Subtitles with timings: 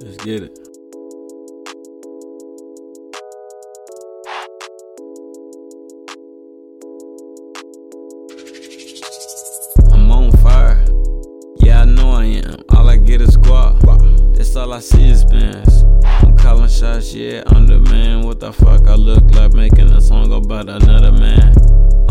[0.00, 0.58] Let's get it.
[9.92, 10.84] I'm on fire.
[11.60, 12.56] Yeah, I know I am.
[12.70, 14.36] All I get is guap.
[14.36, 15.84] That's all I see is bands.
[16.04, 18.22] I'm calling shots, yeah, I'm the man.
[18.22, 21.54] What the fuck I look like making a song about another man?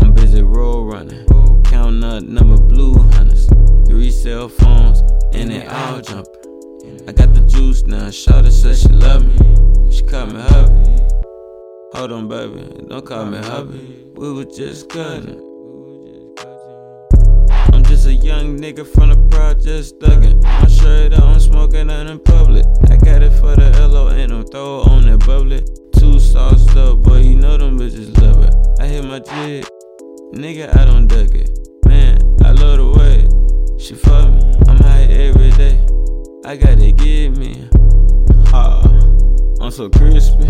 [0.00, 1.24] I'm busy road running,
[1.64, 3.48] counting up number blue hunters.
[3.86, 5.00] Three cell phones,
[5.32, 6.45] and they all jumping.
[7.08, 8.08] I got the juice now.
[8.08, 9.90] Shawty said she love me.
[9.90, 10.86] She call me hubby.
[11.92, 14.06] Hold on, baby, don't call me hubby.
[14.14, 15.40] We were just cutting.
[17.72, 20.42] I'm just a young nigga from the projects thuggin'.
[20.42, 22.66] My shirt out, I'm smoking out in public.
[22.90, 25.64] I got it for the LO and I'm throw on that bubbly.
[25.98, 28.54] Too sauced up, boy, you know them bitches love it.
[28.80, 29.64] I hit my jig,
[30.34, 31.65] nigga, I don't duck it.
[36.46, 37.68] I gotta get me.
[38.50, 38.80] Ha,
[39.60, 40.48] I'm so crispy,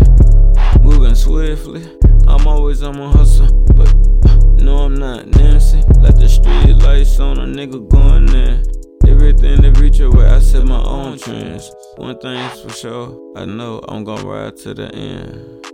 [0.79, 1.89] moving swiftly.
[2.27, 3.89] I'm always on my hustle, but
[4.29, 5.81] uh, no, I'm not Nancy.
[5.99, 8.61] Let the street lights on, a nigga going there.
[9.07, 11.73] Everything to reach your way, I set my own trends.
[11.95, 15.65] One thing's for sure, I know I'm gonna ride to the end.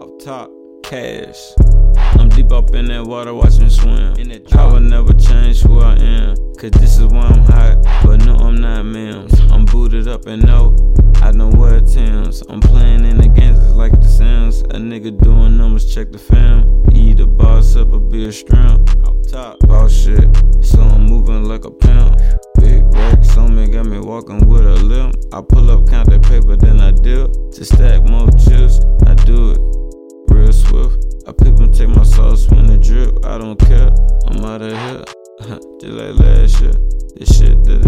[0.00, 0.50] Off top,
[0.82, 1.52] cash.
[2.18, 4.16] I'm deep up in that water watching swim.
[4.52, 6.34] I will never change who I am.
[6.58, 8.29] Cause this is why I'm hot, but no,
[8.64, 9.28] I'm.
[9.50, 10.74] I'm booted up and no,
[11.22, 12.42] I don't wear Tim's.
[12.48, 14.60] I'm playing in the games like the Sims.
[14.62, 16.84] A nigga doing numbers, check the fam.
[16.94, 18.86] Either boss up or be a string.
[19.04, 20.28] Off top, boss shit.
[20.62, 22.18] So I'm moving like a pimp.
[22.56, 25.16] Big racks on me, got me walking with a limp.
[25.32, 27.32] I pull up, count that paper, then I dip.
[27.52, 31.04] To stack more chips, I do it real swift.
[31.26, 33.24] I peep and take my sauce when it drip.
[33.24, 33.92] I don't care.
[34.26, 35.04] I'm out of here.
[35.80, 36.72] Just like last year.
[37.16, 37.79] This shit that